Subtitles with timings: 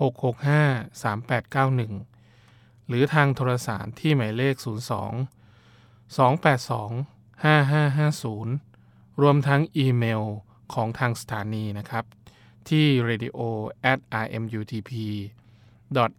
[0.00, 4.60] 665 3891 หรือทางโทรสารที่หมายเลข 02
[6.16, 8.67] 282 5550
[9.22, 10.22] รวมทั้งอีเมล
[10.74, 12.04] ของทางสถานีนะครับ
[12.68, 13.38] ที่ radio
[13.92, 14.92] at rmutp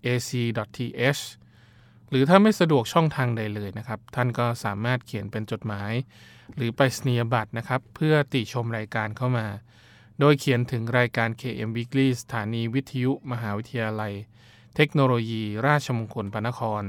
[0.06, 0.30] ac
[0.78, 1.22] th
[2.10, 5.94] หรือถ้าไม่สะดวกช่องทางใดเลยนะครับ ท่านก็สามารถเขียนเป็นจดหมาย
[6.56, 9.48] หรือไปสนียบัตรนะครับ เพื่อติชมรายการเข้ามา
[10.20, 14.14] โดยเขียนถึงรายการ KM Weekly สถานีวิทยุมหาวิทยาลัย
[14.76, 16.84] เทคโนโลยี ราชมงคลพระนคร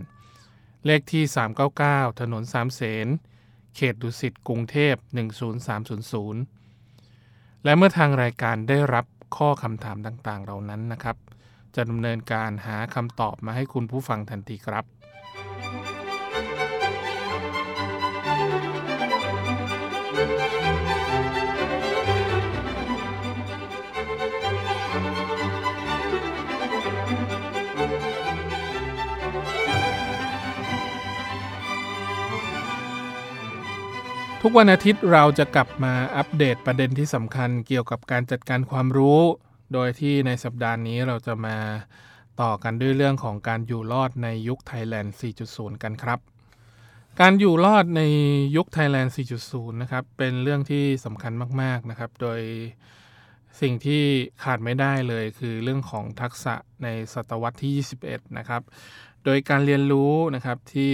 [0.87, 1.25] เลขที่
[1.73, 3.07] 399 ถนนสามเสน
[3.81, 4.95] ขตดุสิตกรุงเทพ
[5.91, 11.17] 10300 และเมื่อทางรายการได้รับข้อคำถามต่างๆ เหล่านั้นนะครับ
[11.75, 14.85] จะดำเนินการหาคำตอบมาให้คุณผู้ฟังทันทีครับ
[34.45, 39.21] ทุกวันอาทิตย์เราจะกลับมาอัปเดตประเด็นที่สำคัญเกี่ยวกับการจัดการความรู้
[39.73, 41.57] โดยที่ในสัปดาห์นี้เราจะมา
[42.41, 45.15] ต่อกันด้วยเรื่องของการอยู่รอดในยุคไทยแลนด์
[45.49, 46.19] 4.0 กันครับ
[47.21, 48.03] การอยู่รอดใน
[48.57, 52.41] ยุคไทยแลนด์ 4.0 นะครับ เป็นเรื่องที่สำคัญมาก ๆ นะครับ โดย
[53.61, 54.03] สิ่งที่
[54.43, 57.73] ขาดไม่ได้เลยคือเรื่องของทักษะในศตวรรษที่
[58.07, 58.63] 21 นะครับ
[59.25, 60.93] โดยการเรียนรู้นะครับที่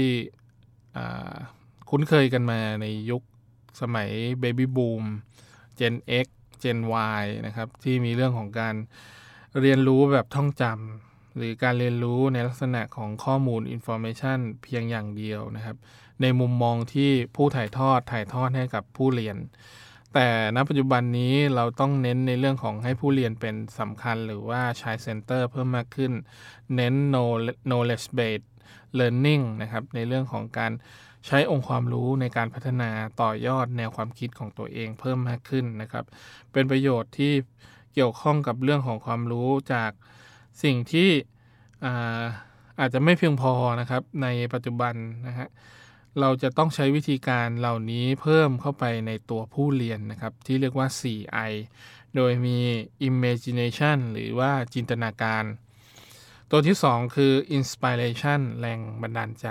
[1.90, 3.22] คุ้นเคยกันมาในยุค
[3.80, 4.10] สมัย
[4.42, 5.04] Baby Boom
[5.78, 5.94] Gen
[6.24, 6.26] X
[6.62, 6.78] Gen
[7.20, 8.74] Y นะครับที่มีเรื่องของการ
[9.60, 15.76] เรียนรู้แบบท่องจำหรือการเรียนรู้ในลักษณะของข้อมูล Information เพียงอย่างเดียวนะครับ
[16.22, 19.36] ในมุมมองที่ผู้ถ่ายทอดถ่ายทอดให้กับผู้เรียน
[20.14, 26.12] แต่ณปัจจุบันนี้เราต้องเน้นในเรื่องของให้ผู้เรียนเป็นสำคัญหรือว่าใช้ Center เพิ่มมากขึ้น
[26.74, 26.94] เน้น
[27.68, 28.46] knowledge based
[28.98, 30.72] learning นะครับในเรื่องของการ
[31.26, 36.04] ใช้องค์ความรู้ในการพัฒนาต่อยอดแนวความคิดของตัวเองเพิ่มมากขึ้นนะครับ
[36.52, 37.32] เป็นประโยชน์ที่
[37.94, 39.90] เกี่ยวข้องกับเรื่องของความรู้จาก
[40.62, 41.08] สิ่งที่
[41.84, 42.22] อา
[42.80, 44.94] อาจจะไม่เพียงพอนะครับ ในปัจจุบัน
[45.26, 45.48] นะฮะ
[46.20, 51.52] เราจะต้องใช้วิธีการเหล่านี้เพิ่มเข้าไปในตัวผู้เรียนนะครับ ที่เรียกว่า 4I
[52.16, 52.58] โดยมี
[53.08, 55.44] imagination หรือว่าจินตนาการ
[56.50, 59.46] ตัวที่ 2 คือ inspiration แรงบันดาลใจ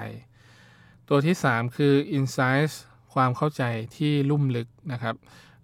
[1.10, 2.76] ตัวที่ 3 คือ insights
[3.14, 3.64] ความเข้าใจ
[3.98, 5.16] ที่ลุ่มลึกนะครับ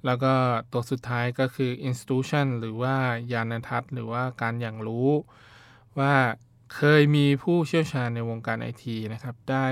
[0.06, 0.34] แล้วก็
[0.72, 2.96] ตัวสุดท้ายก็คือ institution หรือว่า
[3.32, 5.10] ยานทัศน์ หรือว่าการอย่างรู้
[6.00, 6.16] ว่า
[6.76, 9.68] เคยมีผู้เชี่ยวชาญในวงการไอทีนะครับ ได้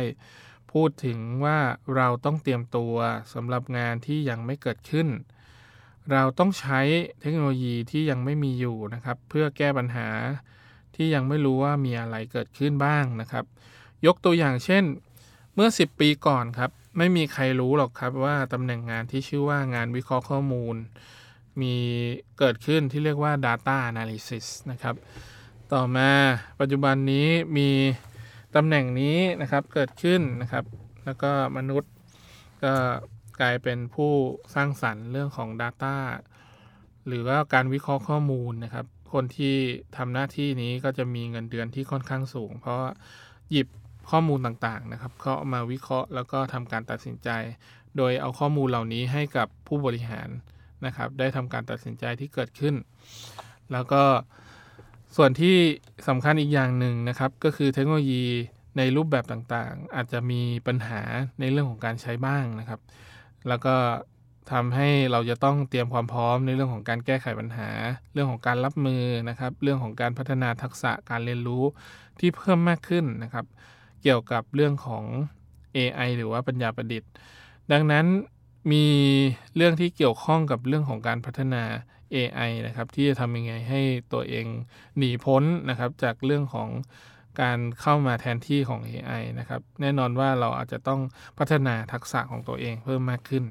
[0.71, 1.60] พูดถึงว่า
[1.95, 2.95] เราต้องเตรียมตัว
[3.33, 5.07] สำหรับงานที่ยังไม่เกิดขึ้น
[6.12, 6.80] เราต้องใช้
[7.21, 10.07] เทคโนโลยีที่ยังไม่มีอยู่นะครับ เพื่อแก้ปัญหา
[10.95, 13.45] ที่ยังไม่รู้ว่ามีอะไรเกิดขึ้นบ้างนะครับ
[14.06, 14.83] ยกตัวอย่างเช่น
[15.62, 20.76] มื่อ 10 ปีก่อนครับ ไม่มีใครรู้หรอกครับว่าตำแหน่งงานที่ชื่อว่างานวิเคราะห์ข้อมูล
[21.62, 21.76] มี
[22.40, 24.96] เกิดขึ้นที่เรียกว่า Data Analysis นะครับ
[25.74, 26.10] ต่อมา
[26.60, 27.28] ปัจจุบันนี้
[27.58, 27.70] มี
[28.56, 30.66] ตำแหน่งนี้นะครับเกิดขึ้นนะครับ
[31.06, 31.92] แล้วก็มนุษย์
[32.64, 32.74] ก็
[33.42, 34.12] กลายเป็นผู้
[34.56, 35.96] สร้างสรรค์เรื่องของ Data
[37.08, 39.56] หรือว่าการวิเคราะห์ข้อมูลนะครับ คนที่
[39.98, 42.80] ทำหน้าที่นี้ก็จะมีเงินเดือนที่ค่อนข้างสูง เพราะ
[43.52, 43.68] หยิบ
[44.12, 47.30] ข้อมูลต่างๆนะครับเขาเอามาวิเคราะห์แล้วก็ทำการตัดสินใจ
[47.98, 50.30] โดยเอาข้อมูลเหล่านี้ให้กับผู้บริหาร
[50.86, 52.76] นะครับ ได้ทำการตัดสินใจที่เกิดขึ้น
[53.72, 54.04] แล้วก็
[55.16, 55.56] ส่วนที่
[56.08, 58.24] สำคัญอีกอย่างหนึ่งนะครับ ก็คือเทคโนโลยี
[58.78, 61.02] ในรูปแบบต่างๆ อาจจะมีปัญหา
[61.40, 62.80] ในเรื่องของการใช้บ้างนะครับ
[63.48, 63.76] แล้วก็
[64.52, 67.70] ทำให้เราจะต้องเตรียมความพร้อมในเรื่องของการแก้ไขปัญหา
[68.14, 71.64] เรื่องของการรับมือนะครับ เรื่องของการพัฒนาทักษะการเรียนรู้
[72.20, 73.46] ที่เพิ่มมากขึ้นนะครับ
[74.01, 75.04] เกี่ยวกับเรื่องของ
[75.78, 77.12] AI หรือว่าปัญญาประดิษฐ์
[77.72, 78.06] ดังนั้น
[78.72, 78.86] มี
[79.56, 81.63] เรื่องที่เกี่ยวข้องกับเรื่องของการพัฒนา
[82.16, 83.81] AI นะครับ ที่จะทำยังไงให้
[84.13, 84.46] ตัวเอง
[84.98, 86.69] หนีพ้นนะครับ จากเรื่องของ
[87.42, 91.02] การเข้ามาแทนที่ของ AI นะครับ แน่นอนว่าเราอาจจะต้อง
[91.38, 93.44] พัฒนาทักษะของตัวเองเพิ่มมากขึ้น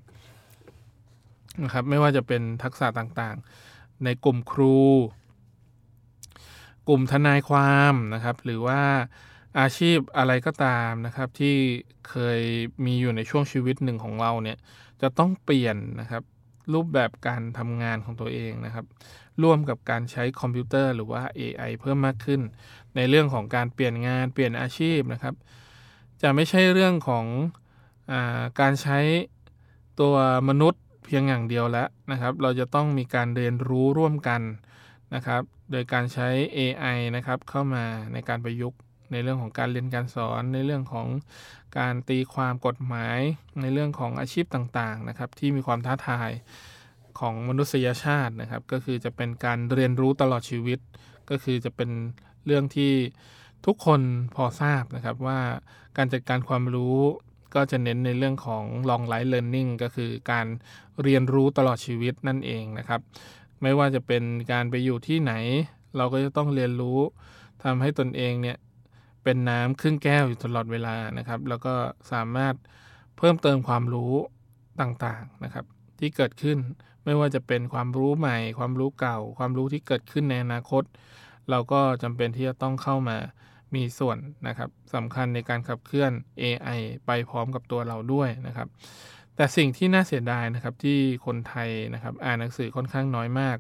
[1.65, 4.79] นะครับ ไม่ว่าจะเป็นทักษะต่างๆ ในกลุ่มครู
[6.89, 8.81] กลุ่มทนายความนะครับ หรือว่า
[9.59, 11.57] อาชีพอะไรก็ตามนะครับ ที่
[12.09, 12.41] เคย
[12.85, 14.59] มีอยู่ในช่วงชีวิตหนึ่งของเราเนี่ย
[15.03, 16.23] จะต้องเปลี่ยนนะครับ
[16.73, 18.85] รูปแบบการทำงานของตัวเองนะครับ
[19.43, 22.41] ร่วมกับการใช้คอมพิวเตอร์หรือว่า AI เพิ่มมากขึ้น
[22.97, 25.35] ในเรื่องของการเปลี่ยนงานเปลี่ยนอาชีพนะครับ
[26.23, 27.27] จะไม่ใช่เรื่องของ
[28.13, 28.99] อาการใช้
[30.01, 30.15] ตัว
[30.49, 34.41] มนุษย์เพียงอย่างเดียวแล้วนะครับ เราจะต้องมีการเรียนรู้ร่วมกัน
[35.15, 36.29] นะครับ โดยการใช้
[36.59, 38.79] AI นะครับเข้ามาในการประยุกต์
[39.13, 41.07] ในเรื่องของการเรียนการสอน ในเรื่องของ
[41.79, 43.19] การตีความกฎหมาย
[43.61, 46.31] ในเรื่องของอาชีพต่างๆนะครับที่มีความท้าทาย
[47.19, 50.79] ของมนุษยชาตินะครับ ก็คือจะเป็นการเรียนรู้ตลอดชีวิต
[51.31, 51.91] ก็คือจะเป็น
[52.47, 52.93] เรื่องที่
[53.67, 54.01] ทุกคน
[54.35, 55.41] พอทราบนะครับว่า
[55.97, 56.97] การจัดการความรู้
[57.55, 60.47] ก็จะเน้นในเรื่องของ long life learning ก็คือการ
[61.03, 63.01] เรียนรู้ตลอดชีวิตนั่นเองนะครับ
[63.63, 64.23] ไม่ว่าจะเป็น
[64.53, 65.33] การไปอยู่ที่ไหน
[65.97, 66.99] เราก็จะต้องเรียนรู้
[67.65, 68.57] ทำให้ตนเองเนี่ย
[69.29, 71.75] เป็นน้ำครึ่งแก้วอยู่ตลอดเวลานะครับ แล้วก็
[72.13, 72.55] สามารถ
[73.19, 74.13] เพิ่มเติมความรู้
[74.81, 75.65] ต่างๆนะครับ
[75.99, 76.59] ที่เกิดขึ้น
[77.05, 80.83] ไม่ว่าจะเป็นความรู้ใหม่ ความรู้เก่า ความรู้ที่เกิดขึ้นในอนาคต
[81.51, 83.17] เราก็จำเป็นที่จะต้องเข้ามา
[83.75, 88.69] มีส่วนนะครับสำคัญในการขับเคลื่อน AI ไปพร้อมกับตัวเราด้วยนะครับ
[89.37, 93.59] แต่สิ่งที่น่าเสียดายนะครับที่คนไทยนะครับอ่านหนังสือค่อนข้างน้อยมาก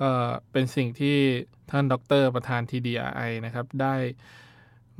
[0.00, 0.10] ก็
[0.52, 1.16] เป็นสิ่งที่
[1.70, 3.94] ท่านดร ประธาน TDRI นะครับได้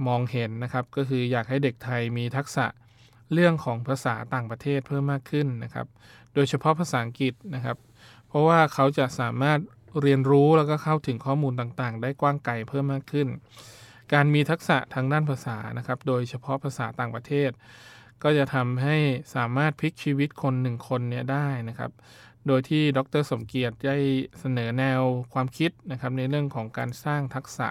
[0.07, 2.67] มองเห็นนะครับ ก็คืออยากให้เด็กไทยมีทักษะ
[3.33, 5.87] เรื่องของภาษาต่างประเทศเพิ่มมากขึ้นนะครับ
[6.35, 7.77] โดยเฉพาะภาษาอังกฤษนะครับ
[8.29, 9.59] เพราะว่าเขาจะสามารถ
[10.03, 13.29] เรียนรู้แล้วก็เข้าถึงข้อมูลต่างๆ ได้กว้างไกลเพิ่มมากขึ้น
[14.13, 17.51] การมีทักษะทางด้านภาษานะครับ โดยเฉพาะภาษาต่างประเทศ
[18.23, 18.97] ก็จะทำให้
[19.35, 21.91] สามารถพลิกชีวิตคนหนึ่งคนเนี่ยได้นะครับ
[22.47, 23.97] โดยที่ดรสมเกียรติได้
[24.39, 25.01] เสนอแนว
[25.33, 27.69] ความคิดนะครับในเรื่องของการสร้างทักษะ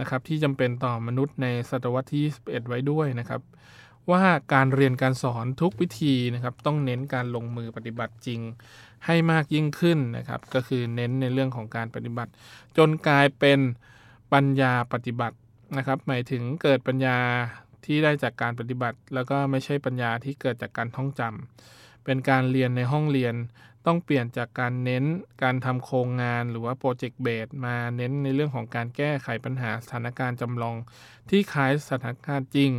[0.00, 3.40] นะครับที่จำเป็นต่อมนุษย์ในศตวรรษที่ 21 ไว้ด้วยนะครับ
[4.10, 4.24] ว่า
[4.54, 8.40] การเรียนการสอนทุกวิธีนะครับ ต้องเน้นการลงมือปฏิบัติจริง
[9.06, 12.30] ให้มากยิ่งขึ้นนะครับ ก็คือเน้นในเรื่องของการปฏิบัติ
[12.76, 13.58] จนกลายเป็น
[14.32, 15.36] ปัญญาปฏิบัติ
[15.76, 17.18] นะครับ หมายถึงเกิดปัญญา
[17.84, 23.34] ที่ได้จากการปฏิบัติ แล้วก็ไม่ใช่ปัญญาที่เกิดจากการท่องจำเป็นการเรียนในห้องเรียน
[23.88, 25.04] ต้องเปลี่ยนจากการเน้น
[25.42, 30.76] การทำโครงงานหรือว่าโปรเจกต์เบสมาเน้นในเรื่องของการแก้ไขปัญหาสถานการณ์จำลอง
[31.30, 32.70] ที่คล้ายสถานการณ์จริง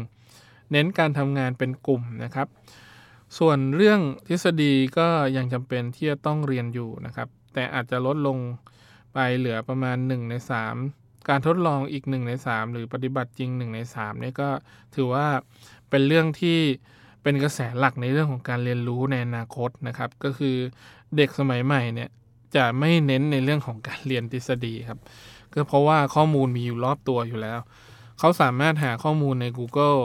[0.72, 2.48] เน้นการทำงานเป็นกลุ่มนะครับ
[3.38, 8.38] ส่วนเรื่องทฤษฎีก็ยังจำเป็นที่จะต้องเรียนอยู่นะครับ แต่อาจจะลดลง
[9.14, 10.34] ไปเหลือประมาณ 1 ใน
[10.82, 14.50] 3 การทดลองอีก 1 ใน 3 หรือปฏิบัติจริง 1 ใน3นี่ก็
[14.96, 15.28] ถือว่า
[15.90, 16.60] เป็นเรื่องที่
[17.24, 20.58] เป็นกระแสหลักในเรื่องของการเรียนรู้ในอนาคตนะครับ ก็คือ
[21.18, 22.10] เด็กสมัยใหม่เนี่ย
[22.56, 25.00] จะไม่เน้นในเรื่องของการเรียนทฤษฎีครับ
[25.54, 27.60] ก็เพราะว่าข้อมูลมีอยู่รอบตัวอยู่แล้ว
[28.20, 30.02] เขาสามารถหาข้อมูลใน Google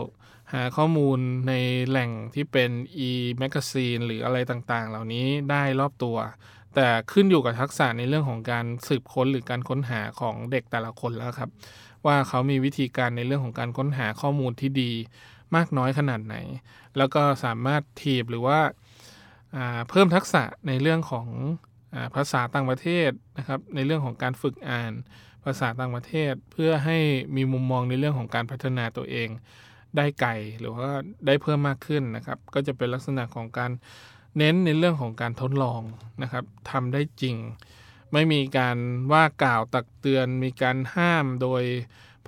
[0.55, 1.19] หาข้อมูล
[1.49, 1.53] ใน
[1.89, 2.71] แหล่งที่เป็น
[3.09, 6.17] e-magazine หรืออะไรต่างๆ เหล่านี้ได้รอบตัว
[6.75, 11.51] แต่ขึ้นอยู่กับทักษะในเรื่องของการสืบค้นหรือการค้นหาของเด็กแต่ละคนแล้วครับ
[12.07, 14.93] ว่าเขามีวิธีการในเรื่องของการค้นหาข้อมูลที่ดี
[15.57, 16.37] มากน้อยขนาดไหน
[16.97, 18.59] แล้วก็สามารถทีบหรือว่า
[19.89, 21.29] เพิ่มทักษะในเรื่องของ
[21.95, 24.93] อภาษาต่างประเทศนะครับ ในเรื่องของการฝึกอ่าน
[25.45, 26.99] ภาษาต่างประเทศ เพื่อให้
[27.37, 29.29] มีมุมมองในเรื่องของการพัฒนาตัวเอง
[29.97, 30.91] ได้ไกลหรือว่า
[31.27, 33.71] ได้เพิ่มมากขึ้นนะครับ ก็จะเป็นลักษณะของการ
[34.39, 35.81] เน้นในเรื่องของการทดลอง
[36.23, 37.37] นะครับทำได้จริง
[38.13, 38.77] ไม่มีการ
[39.13, 41.63] ว่ากล่าวตักเตือน มีการห้ามโดย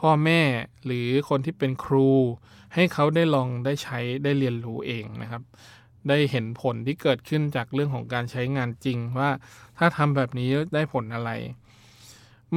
[0.00, 0.42] พ่อแม่
[0.84, 2.10] หรือคนที่เป็นครู
[2.74, 5.42] ให้เขาได้ลองได้ใช้ได้เรียนรู้เองนะครับ
[6.08, 9.30] ได้เห็นผลที่เกิดขึ้นจากเรื่องของการใช้งานจริงว่า
[9.78, 11.30] ถ้าทำแบบนี้ได้ผลอะไร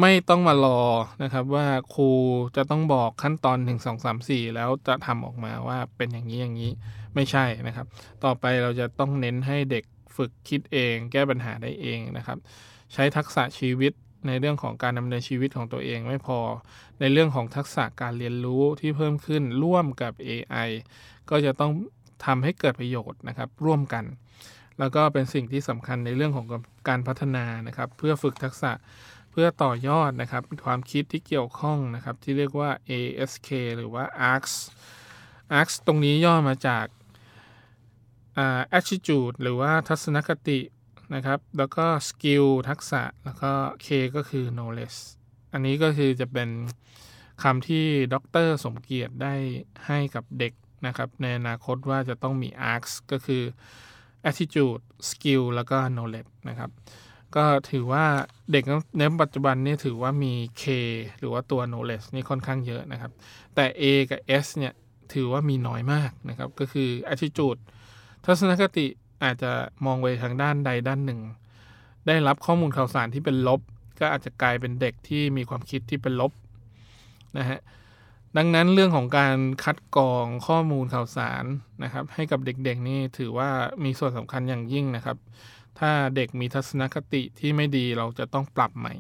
[0.02, 0.82] ไม่ต้องมารอ
[1.24, 2.10] นะครับว่าครู
[2.56, 6.72] จะต้องบอกขั้นตอน 1 2 3 4 แล้วจะทำออกมาว่าเป็นอย่างนี้อย่างนี้
[7.16, 7.88] ไม่ใช่นะครับ
[8.24, 9.84] ต่อไปเราจะต้องเน้นให้เด็ก
[10.16, 12.38] ฝึกคิดเอง แก้ปัญหาได้เองนะครับ
[12.94, 13.94] ใช้ทักษะชีวิต
[14.28, 16.40] ในเรื่องของการดำเนินชีวิตของตัวเองไม่พอ
[17.00, 20.70] ในเรื่องของทักษะการเรียนรู้ที่เพิ่มขึ้นร่วมกับ AI
[21.30, 21.72] ก็จะต้อง
[22.26, 24.06] ทำให้เกิดประโยชน์นะครับร่วมกัน
[24.80, 26.46] แล้วก็เป็นสิ่งที่สำคัญในเรื่องของ
[26.88, 28.72] การพัฒนานะครับ เพื่อฝึกทักษะ
[29.32, 34.54] เพื่อต่อยอดนะครับ ความคิดที่เกี่ยวข้องนะครับ ที่เรียกว่า ASK หรือว่า ARCS
[35.60, 36.86] ARCS ตรงนี้ย่อมาจาก
[38.78, 40.60] attitude หรือว่าทัศนคติ
[41.16, 43.52] นะครับ แล้วก็ skill ทักษะ แล้วก็
[43.86, 45.00] K ก็คือ knowledge
[45.54, 46.50] อันนี้ก็คือจะเป็น
[47.44, 48.16] คำที่ด
[48.48, 49.36] ร สมเกียรติได้
[49.88, 50.54] ให้กับเด็ก
[50.88, 53.44] นะครับในอนาคตว่าจะต้องมี ARCS ก็คือ
[54.30, 56.70] attitude skill แล้วก็ knowledge นะครับ
[57.36, 58.06] ก็ถือว่า
[58.52, 58.64] เด็ก
[58.98, 60.64] ในปัจจุบันนี้ถือว่ามี K
[61.20, 63.12] หรือว่าตัว knowledge นี่ค่อนข้างเยอะนะครับ
[63.56, 64.74] แต่ A กับ S เนี่ย
[65.14, 67.60] ถือว่ามีน้อยมากนะครับ ก็คือ attitude
[68.26, 68.88] ทัศนคติ
[69.24, 69.52] อาจจะ
[69.86, 71.20] มองไปทางด้านใดด้านหนึ่ง
[72.08, 73.62] ได้รับข้อมูลข่าวสารที่เป็นลบ
[74.00, 76.32] ก็อาจจะกลายเป็นเด็กที่มีความคิดที่เป็นลบ
[77.38, 77.60] นะฮะ
[78.38, 81.44] ดังนั้นเรื่องของการคัดกรองข้อมูลข่าวสาร
[81.84, 83.50] นะครับ ให้กับเด็กๆนี่ถือว่า
[83.84, 85.18] มีส่วนสำคัญอย่างยิ่งนะครับ
[85.80, 88.96] ถ้าเด็กมีทัศนคติที่ไม่ดีเราจะต้องปรับใหม่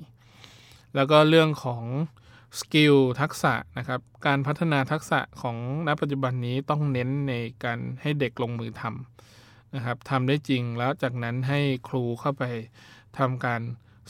[0.95, 1.83] แล้วก็เรื่องของ
[2.59, 5.57] สกิลทักษะนะครับ การพัฒนาทักษะของ
[5.88, 7.33] ณปัจจุบันนี้ต้องเน้นใน
[7.63, 12.43] การให้เด็กลงมือทำนะครับทำได้จริงแล้วจากนั้นให้ครูเข้าไป
[13.17, 13.62] ทำการ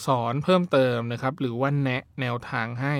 [0.06, 2.96] สอนเพิ่มเติมนะครับ หรือว่าแนะแนวทางให้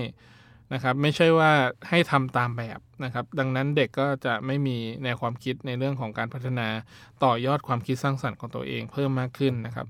[0.74, 1.52] นะครับไม่ใช่ว่า
[1.90, 6.68] ให้ทำตามแบบนะครับ ดังนั้นเด็กก็จะไม่มีแนวความคิดในเรื่องของการพัฒนา
[7.24, 9.88] ต่อยอดความคิดสร้างสรรค์ของตัวเองเพิ่มมากขึ้นนะครับ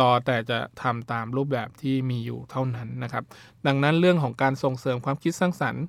[0.00, 3.24] รอแต่จะทำตามรูปแบบที่มีอยู่เท่านั้นนะครับ
[3.66, 5.84] ดังนั้นเรื่องของการส่งเสริมความคิดสร้างสรรค์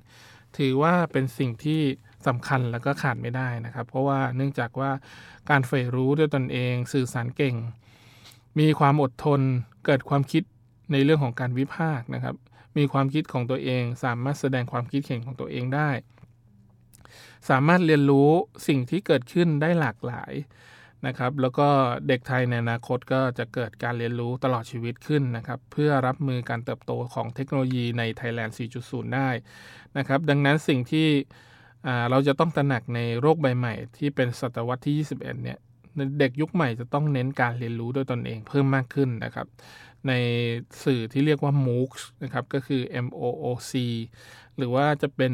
[0.58, 1.80] ถือว่าเป็นสิ่งที่
[2.26, 4.90] สำคัญแล้วก็ขาดไม่ได้นะครับ เพราะว่าเนื่องจากว่า
[5.50, 7.56] การใฝ่รู้ด้วยตนเอง สื่อสารเก่ง
[8.58, 9.40] มีความอดทน
[9.84, 10.42] เกิดความคิด
[10.92, 12.36] ในเรื่องของการวิพากษ์นะครับ
[12.76, 15.90] มีความคิดของตัวเอง สามารถแสดงความคิดเห็นของตัวเองได้
[17.50, 18.30] สามารถเรียนรู้
[18.68, 20.32] สิ่งที่เกิดขึ้นได้หลากหลาย
[21.06, 21.68] นะครับ แล้วก็
[22.08, 29.28] เด็กไทยในอนาคตก็จะเกิดการเรียนรู้ตลอดชีวิตขึ้นนะครับ เพื่อรับมือการเติบโตของเทคโนโลยีใน Thailand 4.0 ได้
[29.98, 31.08] นะครับ ดังนั้นสิ่งที่
[32.10, 35.58] เราจะต้องตระหนักในโรคใบใหม่ที่เป็นศตวรรษที่ 21 เนี่ย
[36.18, 39.46] เด็กยุคใหม่จะต้องเน้นการเรียนรู้ด้วยตนเองเพิ่มมากขึ้นนะครับ
[40.08, 40.12] ใน
[40.84, 43.72] สื่อที่เรียกว่า MOOCs นะครับ ก็คือ MOOC
[44.56, 45.32] หรือว่าจะเป็น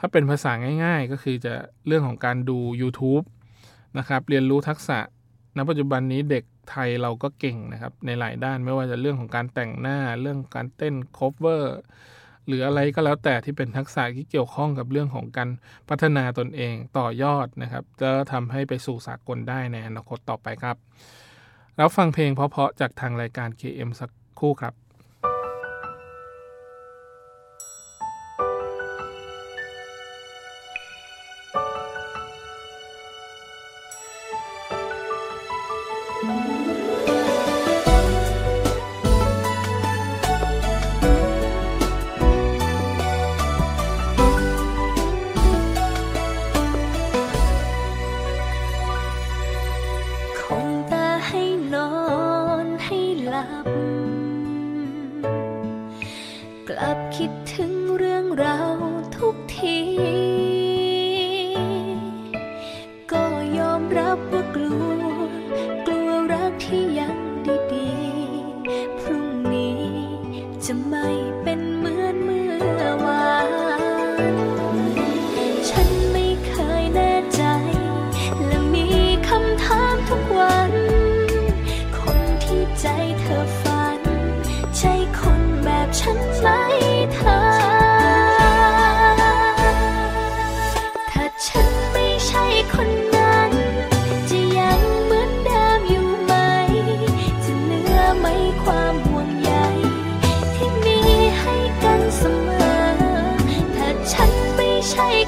[0.00, 0.52] ถ้าเป็นภาษา
[0.84, 1.54] ง่ายๆ ก็คือจะ
[1.86, 3.24] เรื่องของการดู YouTube
[3.98, 4.98] นะครับ เรียนรู้ทักษะ
[5.56, 11.62] ณ ปัจจุบันนี้เด็กไทยเราก็เก่งนะครับ ในหลายด้านไม่ว่าจะเรื่องของการแต่งหน้า เรื่องการเต้น cover
[12.46, 15.48] หรืออะไรก็แล้วแต่ที่เป็นทักษะที่เกี่ยวข้องกับเรื่องของการ
[15.88, 20.76] พัฒนาตนเองต่อยอดนะครับ จะทำให้ไปสู่สากลได้ในอนาคตต่อไปครับ
[21.78, 24.74] แล้วฟังเพลงเพราะๆจากทางรายการ KM สักครู่ครับ
[57.18, 57.67] คิดถึง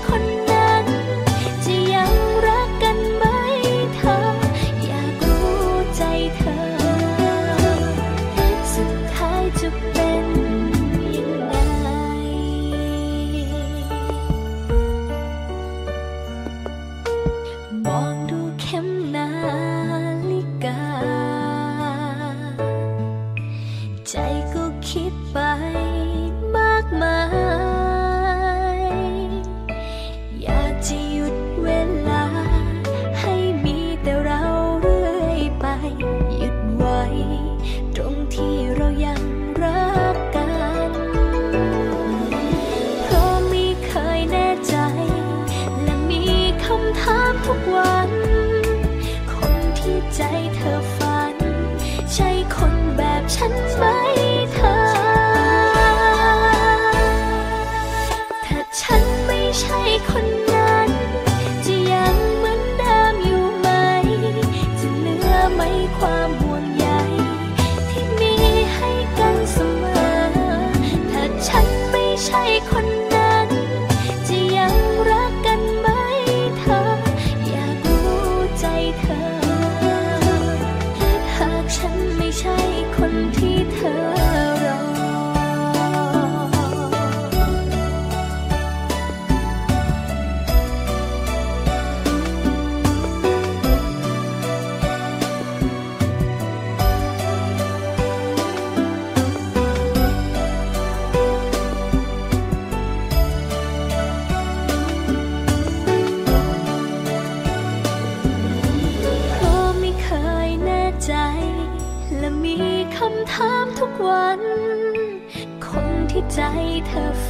[0.07, 0.40] คน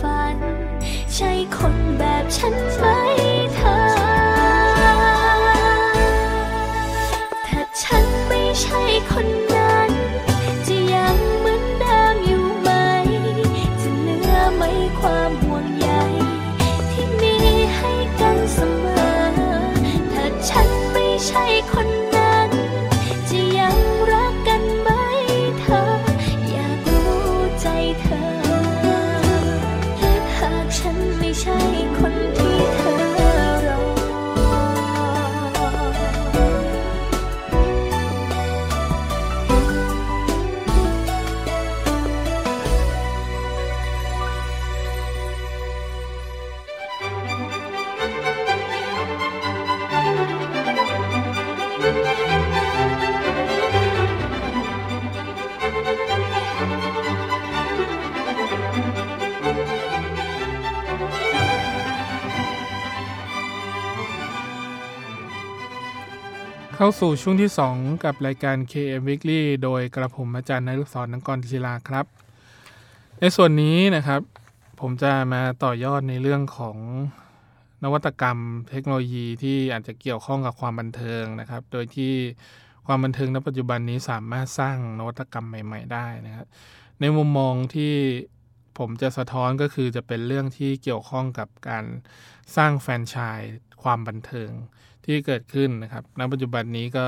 [0.01, 0.37] ฝัน
[1.15, 2.85] ใช่คนแบบฉันไหม
[3.55, 3.75] เธอ
[7.47, 8.81] ถ้าฉันไม่ใช่
[9.11, 9.50] คน
[66.83, 72.07] เข้าสู่ช่วงที่ 2 กับรายการ KM Weekly โดยกระผมอาจารย์นฤศรนังกรศิลาครับ
[73.21, 74.21] ในส่วนนี้นะครับ
[74.81, 76.77] ผมจะมาต่อยอดในเรื่องของ
[77.85, 78.39] นวัตกรรม
[78.71, 82.13] เทคโนโลยีที่อาจจะเกี่ยวข้องกับความบันเทิงนะครับ โดยที่
[82.87, 86.47] ความบันเทิงณปัจจุบันนี้สามารถสร้างนวัตกรรมใหม่ ๆ ได้นะครับ
[87.01, 87.95] ในมุมมองที่
[88.79, 91.85] ผมจะสะท้อนก็คือจะเป็นเรื่องที่เกี่ยวข้องกับการ
[92.57, 94.53] สร้างแฟรนไชส์ความบันเทิง
[95.11, 97.07] ที่เกิดขึ้นนะครับณปัจจุบันนี้ก็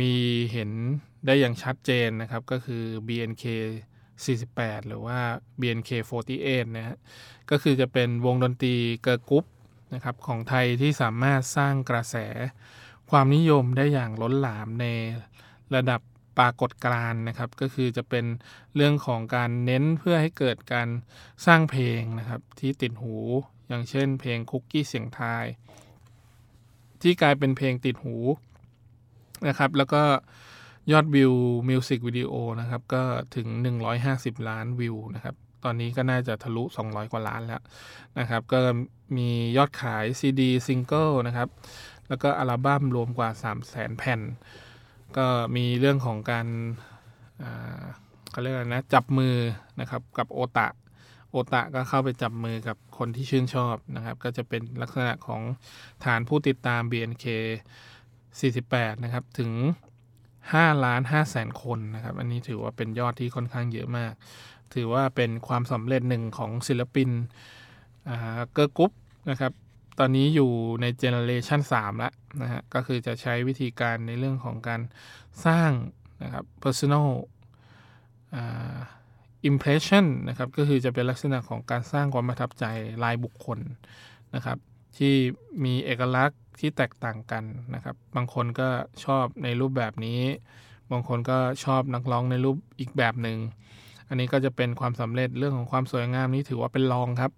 [0.00, 0.12] มี
[0.52, 0.70] เห็น
[1.26, 3.44] ได้อย่างชัดเจนนะครับก็คือ BNK
[4.16, 5.18] 48 หรือว่า
[5.60, 5.90] BNK
[6.32, 6.96] 48นะฮะ
[7.50, 9.44] ก็คือจะเป็นวงดนตรีเกิร์ลกรุ๊ป
[9.94, 12.16] นะครับของไทยที่สามารถสร้างกระแส
[13.10, 14.86] ความนิยมได้อย่างล้นหลามใน
[15.74, 16.00] ระดับ
[16.38, 18.24] ปรากฏการณ์นะครับ ก็คือจะเป็น
[18.74, 20.88] เรื่องของการเน้นเพื่อให้เกิดการ
[21.46, 23.16] สร้างเพลงนะครับที่ติดหู
[23.68, 25.44] อย่างเช่นเพลงคุกกี้เสี่ยงทาย
[27.02, 28.16] ที่กลายเป็นเพลงติดหู
[29.48, 30.02] นะครับ แล้วก็
[30.92, 31.32] ยอดวิว
[31.68, 33.02] มิวสิกวิดีโอนะครับ ก็
[33.36, 33.48] ถึง
[33.98, 37.62] 150 ล้านวิวนะครับ ตอนนี้ก็น่าจะทะลุ 200 กว่าล้านแล้ว
[38.18, 38.58] นะครับ ก็
[39.16, 41.48] มียอดขายซีดีซิงเกิลนะครับ
[42.08, 44.20] แล้วก็อัลบั้มรวมกว่า 3 0 0แสนแผ่น
[45.16, 46.46] ก็มีเรื่องของการ
[47.42, 47.82] อ่า
[48.30, 49.36] เขาเรียกอะไรนะ จับมือ
[49.80, 50.68] นะครับกับโอตะ
[51.32, 55.42] โอตะก็เข้าไปจับมือกับคนที่ชื่นชอบนะครับ ก็จะเป็นลักษณะของ
[56.04, 57.24] ฐานผู้ติดตาม BNK
[58.14, 59.50] 48 นะครับ ถึง
[60.32, 64.12] 5 ล้าน5แสนคนนะครับ อันนี้ถือว่าเป็นยอดที่ค่อนข้างเยอะมาก
[64.74, 67.10] ถือว่าเป็นความสำเร็จหนึ่งของศิลปิน
[68.52, 68.92] เกิร์ลกรุ๊ป
[69.30, 69.52] นะครับ
[69.98, 74.80] ตอนนี้อยู่ในเจเนอเรชัน3แล้วนะฮะ ก็คือจะใช้วิธีการในเรื่องของการ
[75.46, 75.70] สร้าง
[76.22, 77.08] นะครับ personal
[79.50, 82.64] impression นะครับก็คือจะเป็นลักษณะของการสร้างความประทับใจ
[83.04, 83.58] รายบุคคล
[84.34, 84.58] นะครับ
[84.96, 85.14] ที่
[85.64, 88.68] มีเอกลักษณ์ที่แตกต่างกันนะครับ บางคนก็
[89.04, 90.20] ชอบในรูปแบบนี้
[90.92, 93.38] บางคนก็ชอบนักร้องในรูปอีกแบบหนึ่ง
[94.08, 97.32] อันนี้ก็จะเป็นความสำเร็จเรื่องของความสวยงามนี้ถือว่าเป็นรองครับ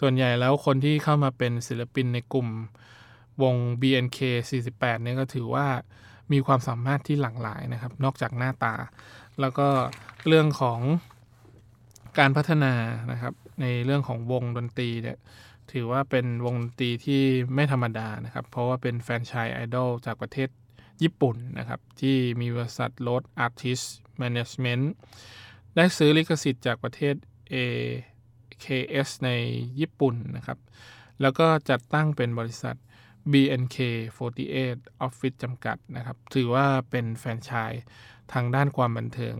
[0.00, 2.48] ส่วนใหญ่แล้วคนที่เข้ามาเป็นศิลปินในกลุ่ม
[3.42, 4.18] วง BNK
[4.60, 5.66] 48 เนี่ยก็ถือว่า
[6.32, 8.74] มีความสามารถที่หลากหลายนะครับ นอกจากหน้าตา
[9.40, 9.68] แล้วก็
[10.26, 10.80] เรื่องของ
[12.18, 12.74] การพัฒนา
[13.12, 15.18] นะครับในเรื่องของวงดนตรีเนี่ย
[15.72, 17.22] ถือว่าเป็นวงดนตรีที่
[17.54, 20.48] ไม่ธรรมดานะครับ เพราะว่าเป็นแฟรนไชส์ไอดอลจากประเทศ
[21.02, 23.86] ญี่ปุ่นนะครับ ที่มีบริษัท Road Artist
[24.22, 24.84] Management
[25.76, 27.14] ได้ซื้อลิขสิทธิ์จากประเทศ
[27.54, 29.30] AKS ใน
[29.80, 30.58] ญี่ปุ่นนะครับ
[31.20, 32.76] แล้วก็จัดตั้งเป็นบริษัท
[33.32, 33.76] BNK
[34.38, 37.82] 48 Office จำกัดนะครับ ถือว่าเป็นแฟรนไชส์
[38.32, 39.36] ทางด้านความบันเทิง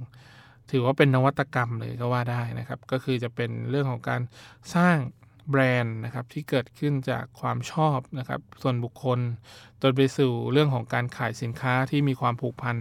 [0.70, 4.20] ถือว่าเป็นนวัตกรรมเลยก็ว่าได้นะครับ ก็คือจะเป็นเรื่องของการ
[4.74, 4.96] สร้าง
[5.50, 9.18] แบรนด์นะครับที่เกิดขึ้นจากความชอบนะครับส่วนบุคคล
[9.83, 12.76] จนไปสู่เรื่องของการขายสินค้าที่มีความผูกพัน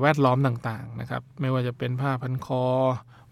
[0.00, 2.64] แวดล้อมต่างๆนะครับไม่ว่าจะเป็นผ้าพันคอ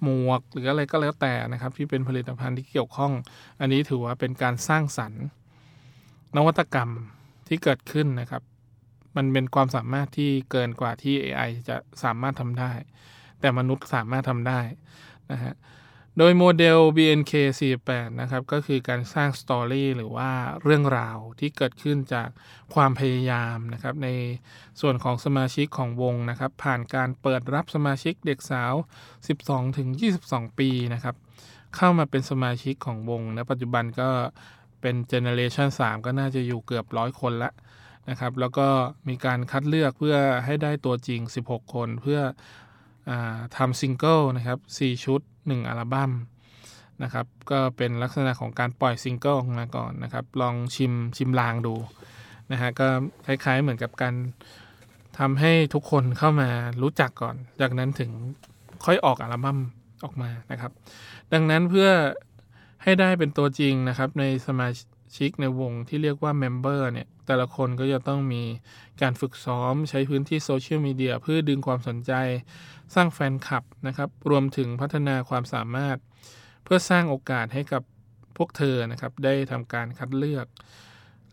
[0.02, 3.12] หมวก หรืออะไรก็แล้วแต่นะครับที่เป็นผลิตภัณฑ์ที่เกี่ยวข้อง
[3.60, 5.22] อันนี้ถือว่าเป็นการสร้างสรรค์
[6.36, 6.90] นวัตกรรม
[7.48, 8.42] ที่เกิดขึ้นนะครับ
[9.16, 12.72] มันเป็นความสามารถที่เกินกว่าที่ AI จะสามารถทำได้
[13.40, 14.60] แต่มนุษย์สามารถทำได้
[15.32, 15.54] นะฮะ
[16.18, 17.32] โดยโมเดล BNK
[17.76, 20.30] 48 นะครับก็คือการสร้างสตอรี่หรือว่า
[20.62, 22.28] เรื่องราวที่เกิดขึ้นจาก
[22.74, 24.08] ความพยายามนะครับใน
[24.80, 28.74] ส่วนของสมาชิกของวงนะครับผ่านการเปิดรับสมาชิกเด็กสาว
[29.66, 31.14] 12-22 ปีนะครับ
[31.76, 34.10] เข้ามาเป็นสมาชิกของวงนะปัจจุบันก็
[34.80, 37.50] เป็นเจเน r a ชัน3ก็น่าจะอยู่เกือบร้อยคนละ
[38.10, 38.68] นะครับแล้วก็
[39.08, 42.20] มีการคัดเลือกเพื่อให้ได้ตัวจริง 16 คนเพื่อ
[43.56, 46.12] ทำซิงเกิลนะครับ4ชุด 1 อัลบั้ม
[47.02, 51.74] นะครับก็เป็นลักษณะของการปล่อยซิงเกิลออกมาก่อนนะครับ ลองชิมชิมลางดู
[52.52, 52.88] นะฮะก็
[53.26, 54.14] คล้ายๆเหมือนกับการ
[55.18, 56.48] ทำให้ทุกคนเข้ามา
[56.82, 58.10] รู้จักก่อน จากนั้นถึง
[58.84, 59.58] ค่อยออกอัลบั้ม
[60.04, 60.72] ออกมานะครับ
[61.32, 61.88] ดังนั้นเพื่อ
[62.82, 64.68] ให้ได้เป็นตัวจริงนะครับ ในสมา
[65.16, 68.42] ชิกในวงที่เรียกว่า member เนี่ย แต่ละคนก็จะต้องมี
[69.02, 72.12] การฝึกซ้อมใช้พื้นที่โซเชียลมีเดียเพื่อดึงความสนใจ
[72.94, 75.98] สร้างแฟนคลับนะครับ รวมถึงพัฒนาความสามารถ
[76.64, 77.82] เพื่อสร้างโอกาสให้กับ
[78.36, 80.46] พวกเธอนะครับ ได้ทำการคัดเลือก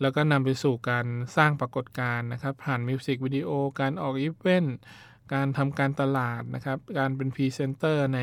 [0.02, 1.06] แล้วก็นำไปสู่การ
[1.38, 4.78] สร้างปรากฏการณ์นะครับ ผ่านมิวสิกวิดีโอ การออกอีเวนต์
[5.34, 8.20] การทำการตลาดนะครับ การเป็นพรีเซนเตอร์ใน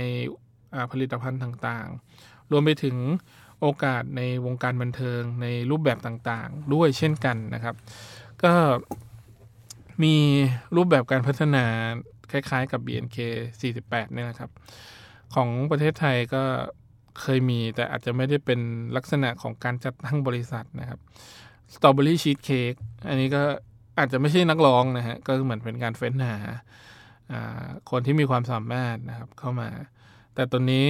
[0.93, 2.97] ผลิตภัณฑ์ต่างๆ รวมไปถึง
[3.61, 7.75] โอกาสในวงการบันเทิงในรูปแบบต่างๆ ด้วยเช่นกันนะครับ
[8.43, 8.53] ก็
[10.03, 10.17] มี
[10.77, 11.67] รูปแบบการพัฒนา
[12.35, 13.17] คล้ายๆกับ BNK
[13.71, 14.51] 48เนี่ยนะครับ
[15.35, 16.43] ของประเทศไทยก็
[17.21, 18.61] เคยมีแต่อาจจะไม่ได้เป็น
[18.97, 21.01] ลักษณะของการจัดตั้งบริษัทนะครับ
[21.75, 22.75] สตรอเบอรี่ชีสเค้ก
[23.09, 23.43] อันนี้ก็
[23.99, 26.37] อาจจะไม่ใช่นักร้องนะฮะ ก็เหมือนเป็นการเฟ้นหา
[27.91, 29.71] คนที่มีความสามารถนะครับเข้ามา
[30.35, 30.87] แต่ตอนนี้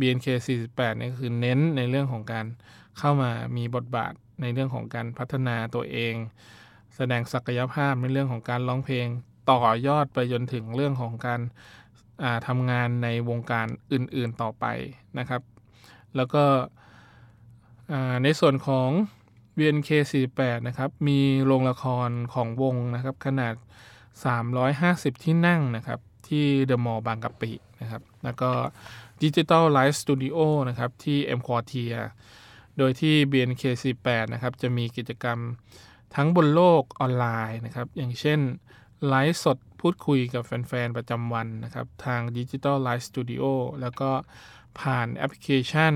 [0.00, 0.26] BNK
[0.62, 2.46] 48เนี่ยคือเน้นในเรื่องของการ
[2.98, 6.14] เข้ามามีบทบาทในเรื่องของการพัฒนาตัวเอง
[6.96, 9.06] แสดงศักยภาพในเรื่องของการร้องเพลง
[9.50, 14.64] ต่อยอดไปจนถึงเรื่องของการาทำงานในวงการอื่นๆต่อไป
[15.18, 15.42] นะครับ
[16.16, 16.44] แล้วก็
[18.22, 18.88] ในส่วนของ
[19.56, 19.90] BNK
[20.28, 23.54] 48 นะครับ มีโรงละครของวงนะครับ ขนาด
[24.38, 28.50] 350 ที่นั่งนะครับ ที่เดอะมอลล์บางกะปินะครับ แล้วก็
[29.22, 30.36] ดิจิ t a ลไลฟ์สตูดิโอ
[30.68, 32.00] นะครับ ที่ M Quartier
[32.78, 33.62] โดยที่ BNK
[33.98, 35.38] 48 นะครับ จะมีกิจกรรม
[36.14, 38.40] ทั้งบนโลกออนไลน์นะครับ อย่างเช่น
[39.08, 43.44] ไลฟ์สดพูดคุยกับแฟน ๆ ประจำวันนะครับ ทาง Digital Live Studio
[43.80, 44.10] แล้วก็
[44.80, 45.94] ผ่านแอปพลิเคชัน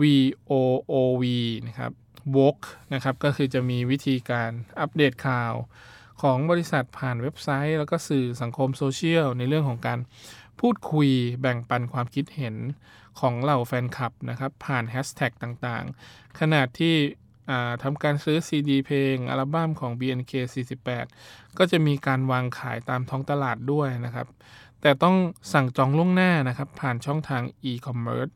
[0.00, 1.24] VOOV
[1.66, 1.92] นะครับ
[2.36, 2.58] w o k
[2.94, 5.52] นะครับ ก็คือจะมีวิธีการอัปเดตข่าว
[6.22, 9.98] ของบริษัทผ่านเว็บไซต์ แล้วก็สื่อสังคมโซเชียล ในเรื่องของการ
[10.60, 11.08] พูดคุย
[11.40, 12.56] แบ่งปันความคิดเห็น
[13.20, 16.94] ของเหล่าแฟนคลับนะครับ ผ่านแฮชแท็กต่างๆ ขนาดที่
[17.82, 20.32] ทำการซื้อ CD เพลง อัลบั้มของ BNK
[20.94, 24.26] 48 ก็จะมีการวางขายตามท้องตลาดด้วยนะครับ
[24.80, 25.16] แต่ต้อง
[25.52, 28.32] สั่งจองล่วงหน้านะครับ ผ่านช่องทาง e-commerce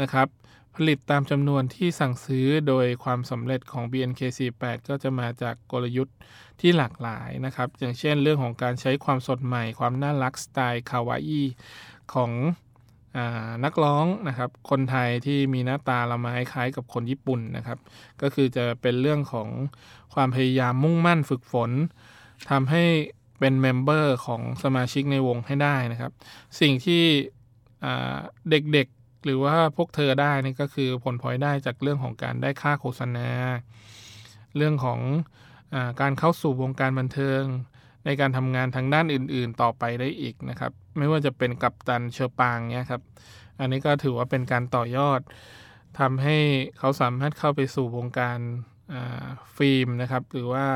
[0.00, 0.28] นะครับ
[0.76, 6.16] ผลิตตามจำนวนที่สั่งซื้อโดยความสำเร็จของ BNK48 ก็จะมาจากกลยุทธ์
[6.60, 11.42] ที่หลากหลายนะครับ อย่างเช่นเรื่องของการใช้ความสดใหม่ ความน่ารักสไตล์คาวาอิ
[12.14, 12.30] ของ
[13.64, 17.78] นักร้องนะครับ คนไทยที่มีหน้าตาละไม้คล้ายกับคนญี่ปุ่นนะครับ
[18.22, 19.48] ก็คือจะเป็นเรื่องของ
[20.14, 21.70] ความพยายามมุ่งมั่นฝึกฝน
[22.50, 22.84] ทำให้
[23.40, 26.12] เป็นเมมเบอร์ของสมาชิกในวงให้ได้นะครับ
[26.60, 27.02] สิ่งที่
[28.50, 33.28] เด็กๆหรือว่าพวกเธอได้นี่ก็คือผลพลอยได้จากเรื่องของการได้ค่าโฆษณา
[34.56, 35.00] เรื่องของ
[35.74, 37.42] อการเข้าสู่วงการบันเทิง
[38.04, 43.02] ในการทำงานทางด้านอื่น ๆ ต่อไปได้อีกนะครับ ไม่ว่าจะเป็นกัปตันเชอปางเนี่ยครับ
[43.60, 45.20] อันนี้ก็ถือว่าเป็นการต่อยอด
[45.98, 46.36] ทำให้
[46.78, 48.38] เขาสามารถเข้าไปสู่วงการ
[49.56, 50.66] ฟิล์มนะครับ หรือว่า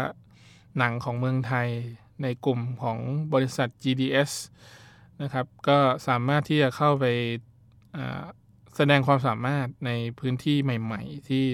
[0.79, 1.69] หนังของเมืองไทย
[2.23, 2.99] ในกลุ่มของ
[3.33, 4.33] บริษัท GDS
[5.23, 7.05] นะครับ ก็สามารถที่จะเข้าไป
[8.77, 11.45] แสดงความสามารถในพื้นที่ใหม่ ๆ ที่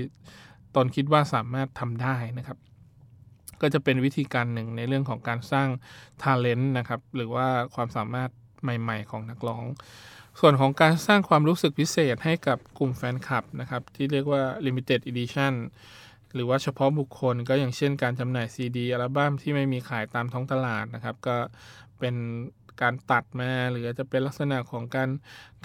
[0.74, 2.58] ตนคิดว่าสามารถทำได้นะครับ
[3.62, 5.68] ก็จะเป็นวิธีการหนึ่งในเรื่องของการสร้าง
[6.22, 8.30] ท ALEN นะครับ หรือว่าความสามารถ
[8.62, 9.64] ใหม่ ๆ ของนักร้อง
[10.40, 15.54] ส่วนของการสร้างความรู้สึกพิเศษให้กับกลุ่มแฟนคลับนะครับ ที่เรียกว่า Limited Edition
[16.34, 21.36] หรือว่าเฉพาะบุคคลก็อย่างเช่นการจำหน่ายซีดีอัลบั้มที่ไม่มีขายตามท้องตลาดนะครับ ก็
[21.98, 22.14] เป็น
[22.80, 25.08] การตัดมา หรือจะเป็นลักษณะของการ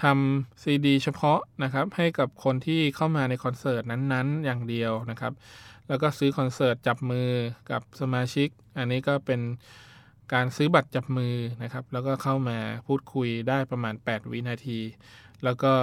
[0.03, 5.33] ทำซีดีเฉพาะนะครับให้กับคนที่เข้ามาในคอนเสิร์ตนั้นๆ อย่างเดียวนะครับ
[5.87, 7.29] แล้วก็ซื้อคอนเสิร์ตจับมือ
[7.71, 9.41] กับสมาชิก อันนี้ก็เป็น
[10.33, 14.79] การซื้อบัตรจับมือนะครับ แล้วก็เข้ามาพูดคุยได้ประมาณ 8 วินาที
[15.43, 15.73] แล้วก็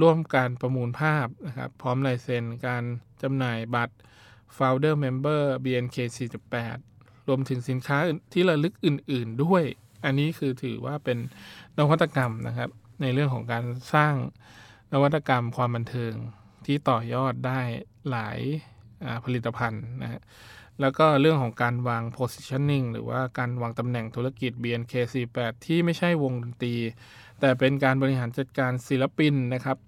[0.00, 2.84] ร่วมการประมูลภาพนะครับ พร้อมลายเซ็นการ
[3.22, 3.94] จำหน่ายบัตร
[4.56, 5.96] Founder Member BNK
[6.62, 7.98] 48รวมถึงสินค้า
[8.32, 9.64] ที่ระลึกอื่น ๆ ด้วย
[10.04, 11.18] อันนี้คือถือว่าเป็น
[11.78, 12.70] นวัตกรรมนะครับ
[13.02, 14.14] ในเรื่องของการสร้าง
[14.92, 16.14] นวัตกรรมความบันเทิง
[16.66, 17.60] ที่ต่อยอดได้
[18.10, 18.38] หลาย
[19.24, 20.20] ผลิตภัณฑ์นะฮะ
[20.80, 26.74] แล้วก็เรื่องของการวาง positioning หรือว่าการวางตำแหน่งธุรกิจ BNK48 ที่ไม่ใช่วงดนตรี
[27.40, 29.78] แต่เป็นการบริหารจัดการศิลปินนะครับ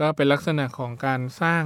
[0.00, 1.64] ก็เป็นลักษณะของการสร้าง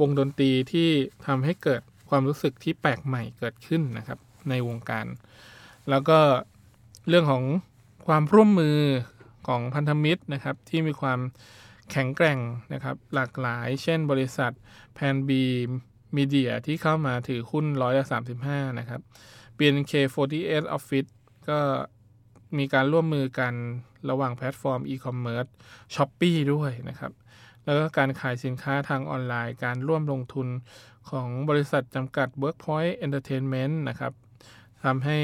[0.00, 0.90] วงดนตรีที่
[1.26, 5.06] ทำให้เกิดความรู้สึกที่แปลกใหม่เกิดขึ้นนะครับ ในวงการ
[5.90, 6.18] แล้วก็
[7.08, 7.44] เรื่องของ
[8.06, 8.78] ความร่วมมือ
[9.48, 11.20] ของพันธมิตรนะครับที่มีความ
[11.90, 12.38] แข็งแกร่ง
[12.72, 14.52] นะครับหลากหลาย เช่นบริษัท
[14.94, 15.44] แพลนบี
[16.16, 18.04] มีเดียที่เข้ามาถือหุ้นร้อยละ
[18.42, 19.00] 35นะครับ
[19.58, 21.10] BNK48 Office
[21.48, 21.60] ก็
[22.58, 23.54] มีการร่วมมือกัน
[24.10, 25.46] ระหว่างแพลตฟอร์มอีคอมเมิร์ซ
[25.94, 27.12] Shopee ด้วยนะครับ
[27.64, 30.48] แล้วก็การขายสินค้าทางออนไลน์ การร่วมลงทุน
[31.10, 34.12] ของบริษัทจำกัด Workpoint Entertainment นะครับ
[34.84, 35.18] ทำให้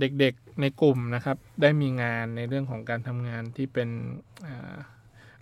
[0.00, 3.88] เด็กๆในกลุ่มนะครับ ได้มีงานในเรื่องของการทำงานที่เป็น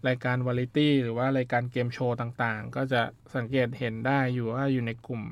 [0.08, 3.02] รายการวาไรตี้หรือว่ารายการเกมโชว์ต่างๆ ก็จะ
[3.36, 5.22] สังเกตเห็นได้อยู่ว่าอยู่ในกลุ่ม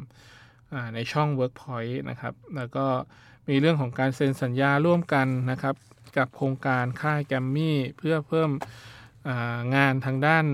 [0.95, 2.87] ในช่อง Workpoint นะครับ แล้วก็
[3.49, 5.75] มีเรื่องของการเซ็นสัญญาร่วมกันนะครับ
[6.17, 8.51] กับโครงการค่ายแกมมี่ เพื่อเพิ่ม
[9.77, 10.45] งานทางด้าน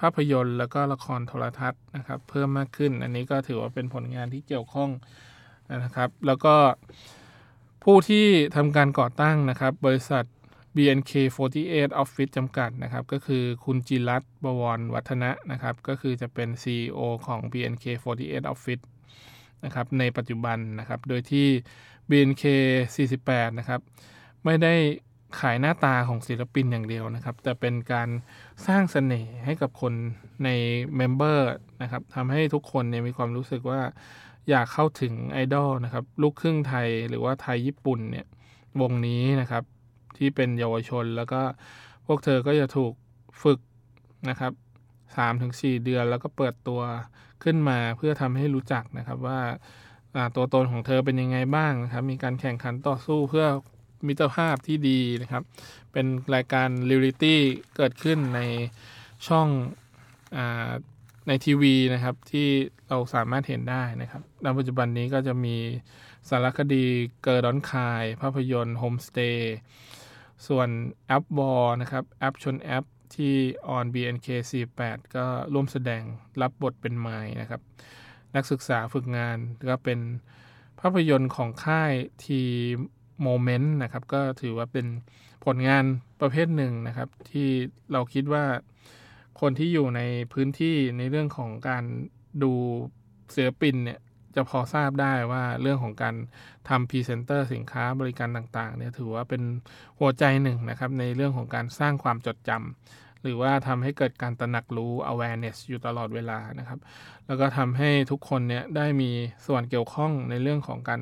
[0.00, 4.90] ภาพยนตร์ แล้วก็ละครโทรทัศน์นะครับ เพิ่มมากขึ้น อันนี้ก็ถือว่าเป็นผลงานที่เกี่ยวข้อง
[5.84, 6.54] นะครับ แล้วก็
[7.84, 10.24] ผู้ที่ทำการก่อตั้งนะครับบริษัท
[10.76, 18.84] BNK48 Office จำกัดนะครับก็คือคุณจิรัตบวรวัฒนะนะครับก็คือจะเป็น CEO ของ BNK48 Office
[19.64, 21.46] นะครับในปัจจุบันนะครับโดยที่
[22.10, 22.44] BNK
[23.06, 23.80] 48 นะครับ
[24.44, 24.74] ไม่ได้
[25.40, 28.08] ขายหน้าตาของศิลปินอย่างเดียวนะครับ แต่เป็นการ
[28.66, 29.92] สร้างสเสน่ห์ให้กับคน
[30.44, 30.48] ใน
[30.96, 31.48] เมมเบอร์
[31.82, 33.80] นะครับทำให้ทุกคนเนี่ยมีความรู้สึกว่า
[34.48, 38.26] อยากเข้าถึงไอดอลนะครับลูกครึ่งไทยหรือว่าไทยญี่ปุ่นเนี่ย
[38.80, 39.62] วงนี้นะครับ
[40.16, 41.40] ที่เป็นเยาวชนแล้วก็
[42.06, 42.92] พวกเธอก็จะถูก
[43.42, 43.60] ฝึก
[44.28, 44.52] นะครับ
[45.18, 46.80] 3-4 เดือนแล้วก็เปิดตัว
[47.44, 49.40] ขึ้นมาเพื่อทำให้รู้จักนะครับว่า
[50.36, 53.46] ตัวตนของเธอเป็นยังไงบ้างนะครับ มีการแข่งขันต่อสู้เพื่อ
[54.06, 55.42] มิตรภาพที่ดีนะครับ
[55.92, 57.40] เป็นรายการเรียลิตี้
[57.76, 58.40] เกิดขึ้นใน
[59.28, 59.48] ช่อง
[60.36, 60.38] อ
[61.28, 62.48] ในทีวีนะครับ ที่
[62.90, 65.56] เราสามารถเห็นได้นะครับในปัจจุบันนี้ก็จะมี
[66.28, 66.84] สารคดี
[67.22, 69.54] Girls Don't Cry ภาพยนตร์ Homestay
[70.46, 70.68] ส่วน
[71.06, 73.34] App War นะครับ แอปชนแอปที่
[73.68, 76.02] ออน BNK48 ก็ร่วมแสดง
[76.42, 77.60] รับบทเป็นมายนะครับ
[78.34, 80.00] นักศึกษาฝึกงานก็เป็น
[80.80, 81.92] ภาพยนตร์ของค่าย
[82.24, 84.86] T Moment นะครับ ก็ถือว่าเป็น
[85.44, 85.84] ผลงาน
[86.20, 87.48] ประเภทหนึ่งนะครับ ที่
[87.92, 88.44] เราคิดว่า
[89.40, 90.00] คนที่อยู่ใน
[90.32, 91.84] พื้นที่ในเรื่องของการ
[92.42, 92.52] ดู
[93.34, 94.00] ศิลปินเนี่ย
[94.36, 96.14] จะพอทราบได้ว่าเรื่องของการ
[96.68, 99.42] ทำพรีเซนเตอร์สินค้าบริการต่างๆเนี่ยถือว่าเป็น
[99.98, 106.78] หัวใจหนึ่งนะครับในเรื่องของการสร้างความจดจำหรือว่าทำให้เกิดการตระหนักรู้ awareness อยู่ตลอดเวลานะครับ
[107.26, 109.10] แล้วก็ทำให้ทุกคนเนี่ยได้มี
[109.46, 111.00] ส่วนเกี่ยวข้องในเรื่องของการ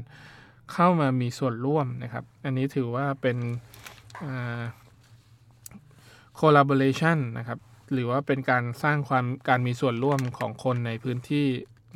[0.72, 3.38] เข้ามามีส่วนร่วมนะครับ อันนี้ถือว่าเป็น
[6.40, 7.58] collaboration นะครับ
[7.92, 11.46] หรือว่าเป็นการสร้างความการมีส่วนร่วมของคนในพื้นที่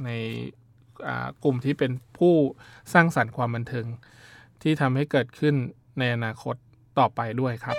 [0.04, 0.10] ใน
[1.44, 2.34] กลุ่มที่เป็นผู้
[2.92, 3.86] สร้างสรรค์ความบันเทิง
[4.62, 5.54] ที่ทำให้เกิดขึ้น
[5.98, 6.54] ในอนาคต
[6.98, 7.76] ต่อไปด้วยครับ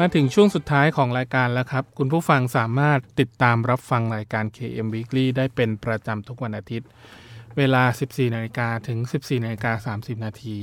[0.00, 6.88] มาถึงช่วงสุดท้ายของรายการแล้วครับ คุณผู้ฟังสามารถติดตามรับฟังรายการ KM Weekly ได้เป็นประจำทุกวันอาทิตย์
[7.56, 10.58] เวลา 14นาฬิกาถึง 14นาฬิกา30 นาที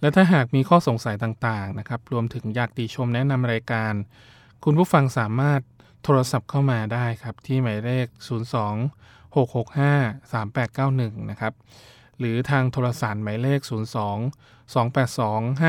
[0.00, 3.92] และถ้าหากมีข้อสงสัยต่างๆนะครับ รวมถึงอยากติชมแนะนำรายการ
[4.64, 5.60] คุณผู้ฟังสามารถ
[6.04, 8.06] โทรศัพท์เข้ามาได้ครับ ที่หมายเลข
[8.74, 10.32] 02 665
[11.22, 11.52] 3891 นะครับ
[12.18, 15.62] หรือทางโทรศัพท์หมายเลข 02 282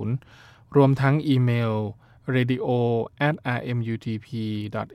[0.00, 1.74] 5550 รวมทั้งอีเมล
[2.36, 2.66] radio
[3.28, 4.28] at rmutp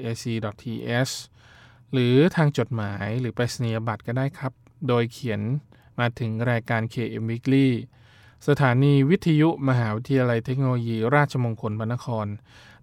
[0.06, 0.24] ac
[0.62, 1.14] th
[1.94, 4.54] หรือทางจดหมายหรือไปรษณียบัตรก็ได้ครับ
[4.88, 5.42] โดยเขียน
[6.00, 7.68] มาถึงรายการ KM Weekly
[8.48, 12.28] สถานีวิทยุมหาวิทยาลัยเทคโนโลยี ราชมงคลพระนคร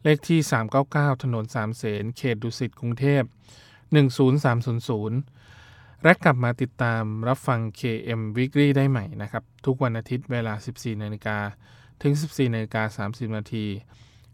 [0.02, 0.40] เลขที่
[0.82, 3.22] 399 ถนนสามเสนเขตดุสิตกรุงเทพ
[4.42, 11.38] 10300 และกลับมาติดตามรับฟัง KM Weekly ได้ใหม่นะครับ ทุกวันอาทิตย์เวลา 14นาฬิกา
[12.02, 13.66] ถึง 14นาฬิกา30นาที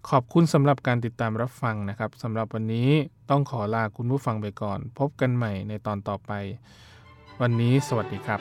[0.09, 2.91] ขอบคุณสำหรับการติดตามรับฟังนะครับสำหรับวันนี้
[3.31, 6.33] ต้องขอลาคุณผู้ฟังไปก่อน พบกันใหม่ในตอนต่อไป
[7.41, 8.41] วันนี้สวัสดีครับ